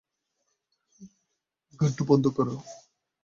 গানটা 1.79 2.03
বন্ধ 2.09 2.25
করো। 2.35 2.55